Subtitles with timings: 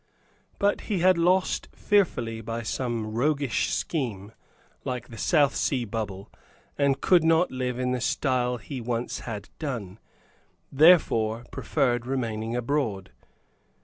[0.57, 4.31] But he had lost fearfully by some roguish scheme,
[4.83, 6.31] like the South Sea Bubble,
[6.75, 9.99] and could not live in the style he once had done,
[10.71, 13.11] therefore preferred remaining abroad.